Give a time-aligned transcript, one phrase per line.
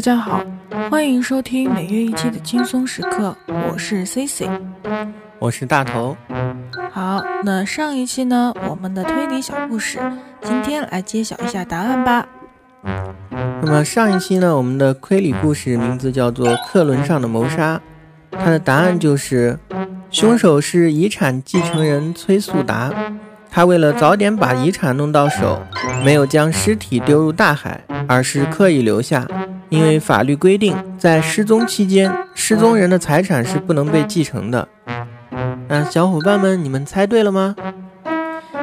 [0.00, 0.42] 大家好，
[0.90, 4.48] 欢迎收听每月一期的轻松时刻，我是 C C，
[5.38, 6.16] 我是大头。
[6.90, 9.98] 好，那上一期呢，我们的推理小故事，
[10.40, 12.26] 今天来揭晓一下答案吧。
[13.60, 17.78] 那么上一期呢，我们的推理故事名字叫做《客轮上的谋杀》，
[18.38, 19.58] 它的答案就是
[20.10, 22.90] 凶手是遗产继承人崔素达，
[23.50, 25.60] 他为了早点把遗产弄到手，
[26.02, 29.28] 没有将尸体丢入大海，而是刻意留下。
[29.70, 34.68] 因为法律规定，在失踪期间，失踪人的财产是不能被继承的。
[35.68, 37.54] 那小伙伴们，你们猜对了吗？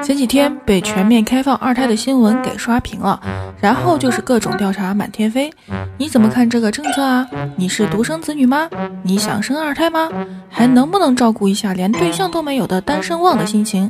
[0.03, 3.19] 前几天被全面开放二胎的新闻给刷屏了，
[3.59, 5.51] 然后就是各种调查满天飞。
[5.97, 7.27] 你怎么看这个政策啊？
[7.55, 8.69] 你是独生子女吗？
[9.01, 10.09] 你想生二胎吗？
[10.49, 13.89] 还能不能照顾一下连对象都没有的单身汪的心情？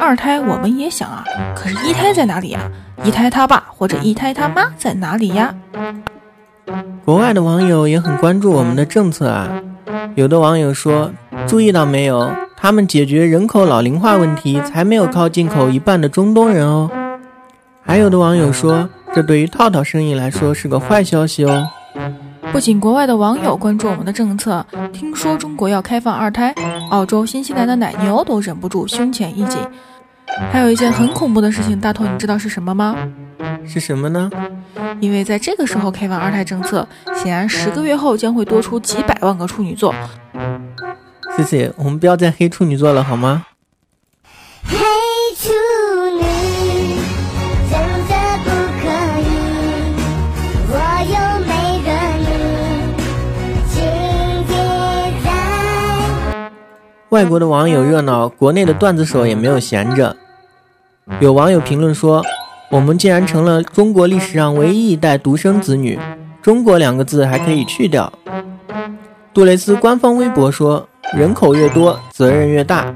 [0.00, 1.24] 二胎我们也想啊，
[1.56, 2.60] 可是一胎在哪里呀？
[3.02, 5.54] 一胎他爸或者一胎他妈在哪里呀？
[7.04, 9.48] 国外的网友也很关注我们的政策啊，
[10.14, 11.10] 有的网友说，
[11.46, 16.90] 注意到没有，他们解决人口老龄化问题，才没有靠进口一半的中东人哦。
[17.82, 21.66] 还有的网友说，这对于套套生意来说是个坏消息哦。
[22.52, 26.54] 不仅国外的网友关注我们的政策，听说中国要开放二胎，
[26.90, 29.58] 澳洲、新西兰的奶牛都忍不住胸前一紧。
[30.50, 32.94] 还有一件很恐怖的事情，大头你知道是什么吗？
[33.68, 34.30] 是什么呢？
[34.98, 39.94] 因为在这个时候开放二胎政策，显然十个月后将会多出几百万个处女座。
[41.36, 43.44] 谢谢，我们不要再黑处女座了，好吗？
[44.64, 44.76] 黑
[45.36, 45.52] 处
[46.16, 46.22] 女，
[47.70, 48.88] 真的不可
[49.20, 49.28] 以。
[50.70, 51.16] 我有
[51.46, 51.52] 每
[51.84, 51.88] 个
[52.24, 52.26] 你，
[53.68, 53.76] 情
[54.48, 54.52] 节
[55.24, 56.50] 在。
[57.10, 60.16] 外国的网友热闹，国内的段子手也没有闲着。
[61.20, 62.24] 有网友评论说。
[62.70, 65.98] 我们竟然成了中国历史上唯一一代独生子女，
[66.42, 68.12] 中国两个字还可以去掉。
[69.32, 72.94] 杜蕾斯官方微博说：“人口越多，责任越大。”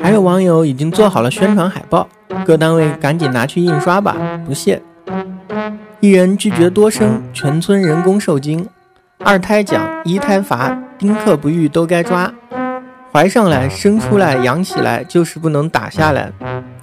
[0.00, 2.08] 还有网友已经做好了宣传海报，
[2.46, 4.16] 各单位赶紧拿去印刷吧，
[4.46, 4.80] 不谢。
[6.00, 8.64] 一人拒绝多生，全村人工受精；
[9.18, 12.32] 二胎奖，一胎罚，丁克不育都该抓。
[13.12, 16.32] 怀上来，生出来，养起来，就是不能打下来。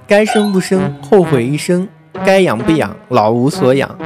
[0.07, 1.87] 该生不生，后悔一生；
[2.25, 3.97] 该养不养，老无所养。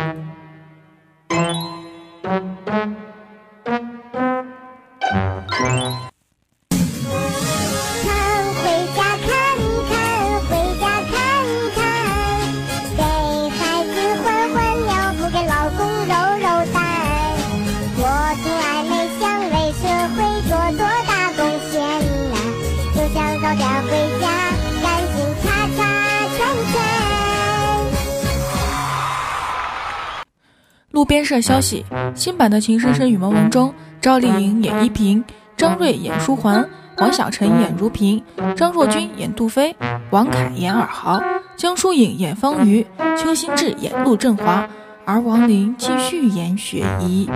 [30.98, 31.86] 路边社消息：
[32.16, 33.72] 新版的《情深深雨蒙蒙》中，
[34.02, 35.24] 赵丽颖演依萍，
[35.56, 38.20] 张睿演书桓，王晓晨演如萍，
[38.56, 39.76] 张若昀演杜飞，
[40.10, 41.22] 王凯演尔豪，
[41.56, 42.84] 江疏影演方瑜，
[43.16, 44.68] 邱心志演陆振华，
[45.06, 47.30] 而王琳继续演雪姨。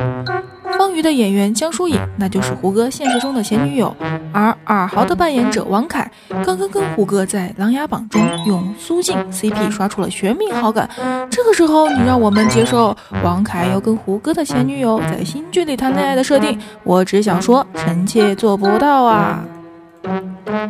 [0.78, 3.94] 方瑜的演员江疏影，那就是胡歌现实中的前女友；
[4.32, 6.10] 而尔豪的扮演者王凯，
[6.44, 10.90] 刚刚跟胡歌在《琅琊榜》中用苏静 CP 刷出了全民好感。
[11.30, 19.44] 这个时候，你让我们接受王凯要跟胡歌的前女友在新剧里谈恋爱的设定，我只想说，臣妾做不到啊！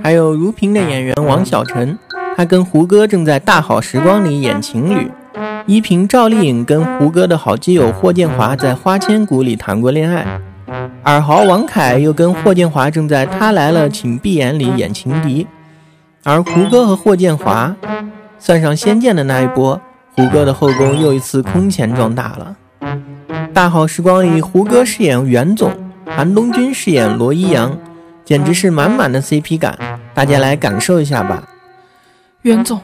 [0.04, 1.98] 还有如萍的演员王晓晨，
[2.36, 5.08] 他跟胡歌正在《大好时光》里演情侣；
[5.68, 10.26] 依萍赵丽颖跟胡歌的好基友霍建华在《花千骨》里谈过恋爱；
[11.04, 15.46] 尔豪王凯又跟霍建华正在《他来了，请闭眼》里演情敌。
[16.24, 17.76] 而胡歌和霍建华，
[18.40, 19.80] 算上《仙剑》的那一波，
[20.16, 22.56] 胡歌的后宫又一次空前壮大了。
[23.54, 25.72] 《大好时光》里，胡歌饰演袁总，
[26.06, 27.78] 韩东君饰演罗一阳。
[28.24, 29.78] 简直是满满的 CP 感，
[30.14, 31.44] 大家来感受一下吧。
[32.44, 32.80] 袁总，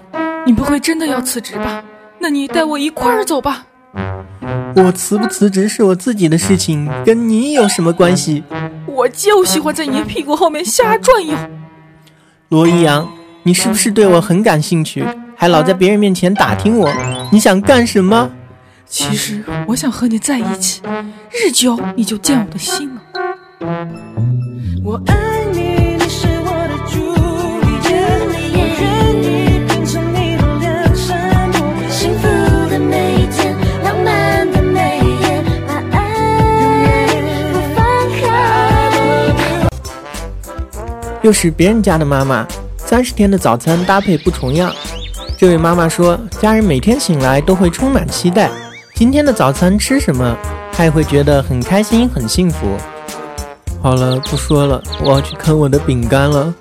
[0.46, 1.82] 你不会真的要辞职吧？
[2.20, 3.66] 那你带我一块儿走吧。
[4.76, 8.44] 我辞不辞职是我自己的事情，跟你有什么关系？
[8.86, 11.36] 我就喜欢在你屁股后面瞎转悠。
[12.50, 13.08] 罗一阳，
[13.44, 15.04] 你是不是对我很感兴趣？
[15.36, 16.92] 还老在别人面前打听我，
[17.32, 18.30] 你想干什么？
[18.86, 20.82] 其实我想和你在一起，
[21.32, 23.02] 日久你就见我的心了。
[24.84, 25.37] 我爱
[41.28, 42.48] 又是别人家的妈妈，
[42.78, 44.74] 三十天的早餐搭配不重样。
[45.38, 48.50] 这位妈妈说，家人每天醒来都会充满期待，
[48.96, 50.38] 今天的早餐吃什么？
[50.72, 52.78] 她也会觉得很开心、很幸福。
[53.84, 56.54] 好了，不说了，我要去啃我的饼干了。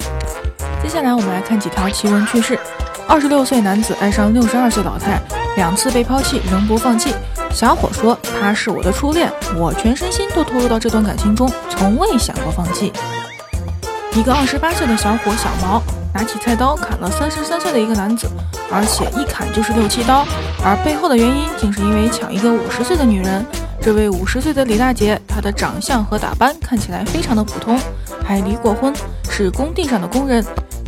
[0.82, 2.58] 接下来我们来看几条奇闻趣事：
[3.06, 5.22] 二十六岁男子爱上六十二岁老太，
[5.54, 7.14] 两次被抛弃仍不放弃。
[7.52, 12.92] 小伙说：“她是我的初恋，我全身心都投入到这段感情中，从未想过放弃。”
[14.16, 15.82] 一个二十八岁的小伙小毛
[16.14, 18.26] 拿起菜刀砍了三十三岁的一个男子，
[18.72, 20.24] 而且一砍就是六七刀，
[20.64, 23.44] 而背后的原因竟是因为抢一个五十岁的女人。
[23.78, 27.78] 这位五十岁的李大姐，她的长相和打扮看起来非常的普通，
[28.24, 28.90] 还离过婚，
[29.28, 30.42] 是工地上的工人。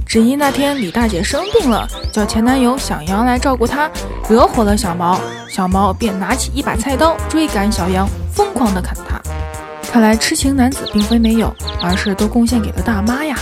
[0.07, 3.91] 只因那天李大姐生病了，叫前男友小杨来照顾她，
[4.27, 5.21] 惹火了小毛，
[5.51, 9.18] 小毛便拿起一把菜刀追赶小杨，疯狂的砍他。
[9.91, 11.53] 看来痴情男子并非没有，
[11.83, 13.37] 而是都贡献给了大妈呀。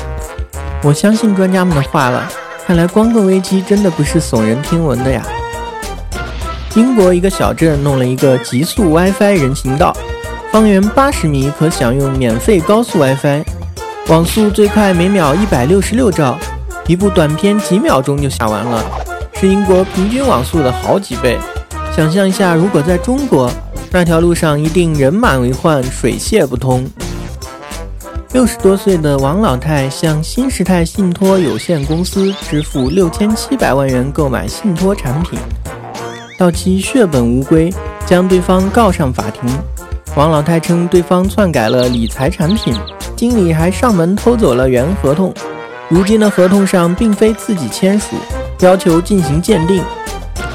[0.82, 2.26] 我相信专家们的话了，
[2.64, 5.22] 看来光棍危机真的不是耸人听闻的呀。
[6.74, 9.96] 英国一个小镇弄了一个极速 WiFi 人行道，
[10.52, 13.42] 方圆八十米可享用免费高速 WiFi，
[14.08, 16.38] 网速最快每秒一百六十六兆，
[16.86, 18.84] 一部短片几秒钟就下完了，
[19.34, 21.38] 是英国平均网速的好几倍。
[21.94, 23.50] 想象一下，如果在中国，
[23.90, 26.86] 那条路上一定人满为患，水泄不通。
[28.32, 35.38] 六十多岁的王老太向新时代信托有限公司支付六千七百万元购买信托产品。
[36.36, 37.72] 到期血本无归，
[38.04, 39.48] 将对方告上法庭。
[40.14, 42.74] 王老太称对方篡改了理财产品，
[43.16, 45.32] 经理还上门偷走了原合同。
[45.88, 48.16] 如今的合同上并非自己签署，
[48.60, 49.82] 要求进行鉴定。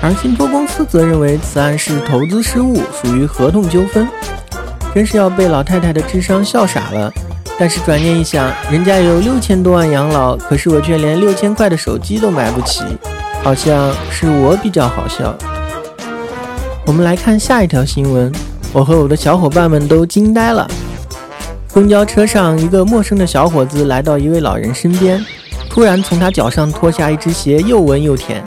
[0.02, 4.08] 而信托公司则认为此案是投资失误，属于合同纠纷。
[4.94, 7.14] 真是要被老太太的智商笑傻了。
[7.60, 12.84] 但是转念一想，人家有六千多万养老，可是我却连六千块的手机都买不起，
[13.44, 15.36] 好像是我比较好笑。
[16.88, 18.32] 我们来看下一条新闻，
[18.74, 20.68] 我和我的小伙伴们都惊呆了。
[21.72, 25.24] 公交车上，一个陌生的小伙子来到一位老人身边，
[25.70, 28.44] 突然从他脚上脱下一只鞋，又闻又舔。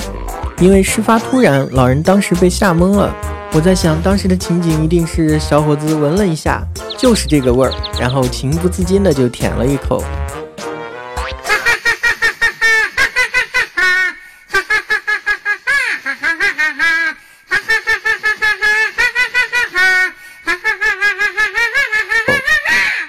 [0.61, 3.15] 因为事发突然，老人当时被吓懵了。
[3.53, 6.63] 我在想，当时的情景一定是小伙子闻了一下，
[6.97, 10.03] 就是这个味儿，然后情不自禁的就舔了一口。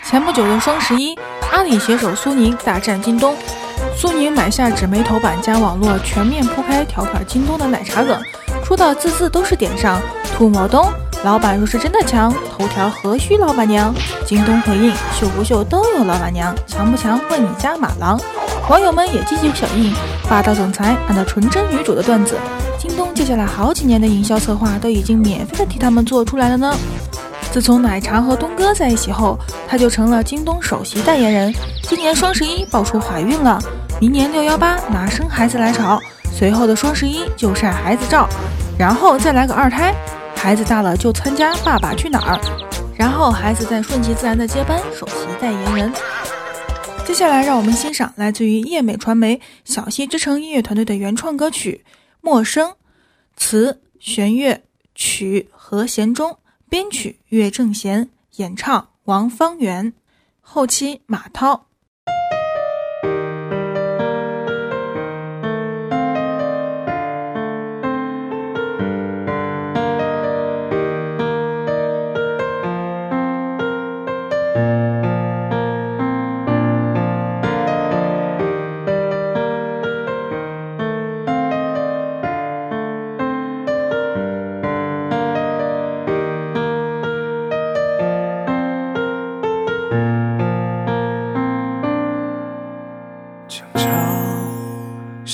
[0.04, 1.18] 前不久的双十一，
[1.52, 3.36] 阿里携手苏宁大战京东。
[3.98, 8.22] 苏宁买下纸媒头版加网络，全面铺开调侃京东的奶茶梗，
[8.64, 10.02] 说的字字都是点上。
[10.36, 10.86] 吐沫东，
[11.24, 13.94] 老板若是真的强，头条何须老板娘？
[14.26, 18.20] 京东回应：秀不秀都有老板娘，强不强问你家马郎。
[18.70, 19.94] 网友们也积极响应，
[20.28, 22.38] 霸道总裁按照纯真女主的段子，
[22.78, 26.76] 京东接下来好几年的营销策划都已经免费的替他们做出来了呢。
[27.56, 31.56] 自从奶茶和东哥在一起后，她就成了京东首席代言人。
[31.84, 33.58] 今年双十一爆出怀孕了，
[33.98, 35.98] 明年六幺八拿生孩子来炒，
[36.34, 38.28] 随后的双十一就晒孩子照，
[38.78, 39.96] 然后再来个二胎，
[40.36, 42.36] 孩子大了就参加《爸爸去哪儿》，
[42.98, 45.94] 然后孩子再顺其自然的接班首席代言人。
[47.06, 51.86] 接下来，让我们欣赏来自于叶美传媒小溪之城音乐团队的原创歌曲
[52.20, 52.72] 《陌生》，
[53.38, 54.62] 词弦乐，
[54.94, 56.38] 曲和弦中。
[56.70, 59.94] 编曲岳正贤，演唱王方圆，
[60.42, 61.68] 后期马涛。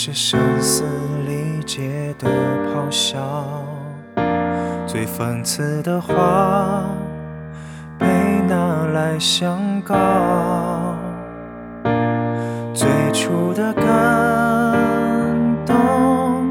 [0.04, 0.84] 是声嘶
[1.28, 2.28] 力竭的
[2.74, 3.20] 咆哮，
[4.88, 6.86] 最讽刺的话
[8.00, 8.08] 被
[8.50, 9.96] 拿来相告，
[12.74, 13.86] 最初的感
[15.68, 16.50] 动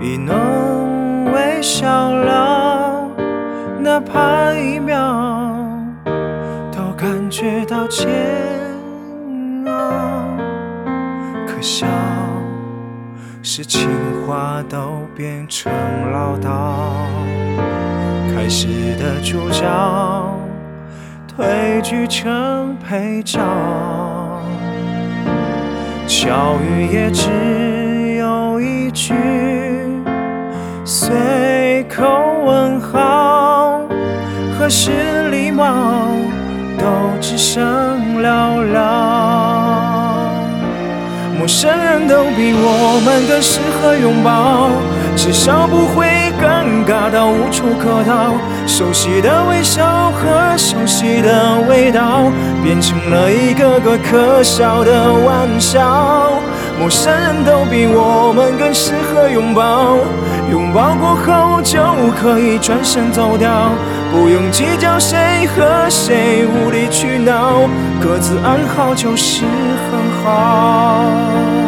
[0.00, 3.10] 已能微笑了，
[3.80, 4.96] 哪怕一秒
[6.70, 8.06] 都感觉到煎
[9.66, 9.72] 熬。
[11.48, 11.88] 可笑
[13.42, 13.88] 是情
[14.26, 15.72] 话都变成
[16.12, 16.74] 唠叨，
[18.34, 19.66] 开始的主角
[21.26, 23.40] 退居成配角，
[26.06, 29.14] 巧语也只有一句，
[30.84, 32.04] 随口
[32.44, 33.80] 问好，
[34.58, 36.08] 何时礼貌
[36.78, 36.84] 都
[37.22, 38.99] 只剩寥寥。
[41.50, 44.70] 陌生人都比我们更适合拥抱，
[45.16, 46.06] 至少不会
[46.40, 48.34] 尴尬到无处可逃。
[48.68, 52.30] 熟悉的微笑和熟悉的味道，
[52.62, 56.30] 变成了一个个可笑的玩笑。
[56.78, 59.98] 陌生人都比我们更适合拥抱，
[60.52, 61.82] 拥抱过后就
[62.22, 63.50] 可以转身走掉，
[64.10, 67.68] 不用计较谁和谁无理取闹，
[68.00, 69.44] 各自安好就是
[69.90, 71.59] 很好。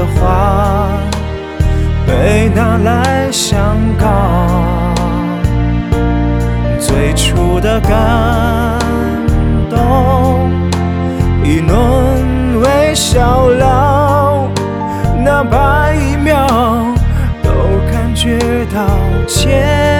[0.00, 0.88] 的话
[2.06, 4.06] 被拿来相告，
[6.78, 7.90] 最初的感
[9.68, 10.50] 动
[11.44, 14.48] 一沦为笑料，
[15.22, 16.46] 哪怕一秒
[17.42, 17.50] 都
[17.92, 18.38] 感觉
[18.74, 18.86] 到
[19.26, 19.99] 煎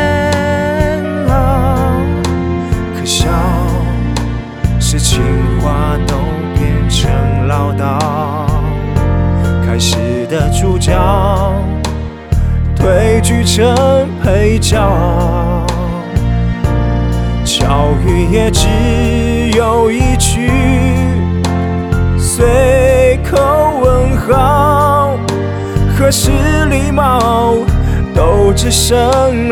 [13.44, 14.76] 成配角，
[17.44, 18.66] 巧语也只
[19.56, 20.50] 有一句，
[22.18, 23.38] 随口
[23.82, 25.16] 问好，
[25.98, 26.30] 何时
[26.70, 27.56] 礼貌
[28.14, 28.96] 都只剩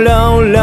[0.02, 0.58] 寥寥。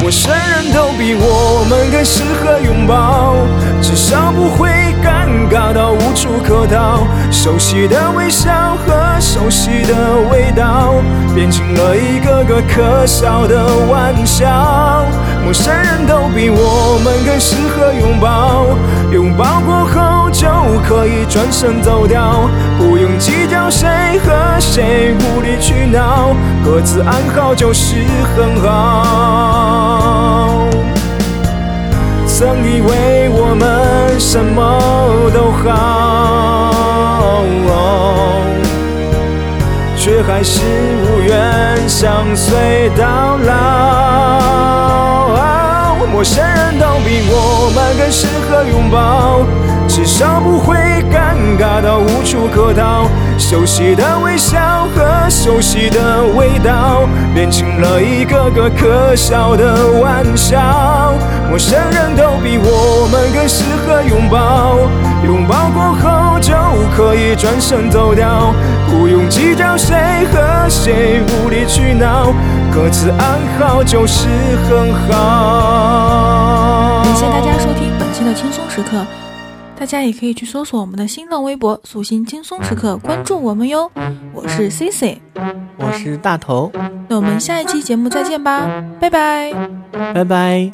[0.00, 3.34] 陌生人都比我们更适合拥抱，
[3.82, 4.68] 至少不会
[5.02, 7.06] 尴尬到无处可逃。
[7.30, 10.94] 熟悉的微笑和熟悉的味道，
[11.34, 15.04] 变成了一个个可笑的玩笑。
[15.44, 18.66] 陌生人都比我们更适合拥抱，
[19.10, 20.48] 拥抱过后就
[20.86, 22.48] 可以转身走掉，
[22.78, 23.88] 不用计较谁
[24.24, 26.34] 和谁无理取闹，
[26.64, 27.96] 各自安好就是
[28.36, 28.68] 很好。
[32.26, 36.72] 曾以为我们什么都好，
[40.08, 40.62] 却还是
[41.04, 44.88] 无缘相随到老。
[46.10, 49.42] 陌生人都比我们更适合拥抱，
[49.86, 50.74] 至少不会
[51.12, 53.06] 尴尬到无处可逃。
[53.36, 61.12] 熟悉的微笑和熟悉的味道，变成了一个个可笑的玩笑。
[61.50, 64.78] 陌生人都比我们更适合拥抱，
[65.26, 66.54] 拥抱过后就
[66.96, 68.54] 可以转身走掉，
[68.90, 69.96] 不用计较谁
[70.32, 72.32] 和谁无理取闹
[72.72, 74.28] 各自安好就是
[74.68, 77.02] 很好。
[77.04, 79.06] 感谢大家收听本期的轻松时刻
[79.78, 83.90] 大家也可以去搜索我们的新浪微博素心轻松时刻关注我们哟。
[84.32, 85.18] 我是 cc
[85.76, 86.72] 我是大头。
[87.08, 88.66] 那我们下一期节目再见吧。
[89.00, 89.52] 拜拜。
[89.92, 90.72] 拜拜。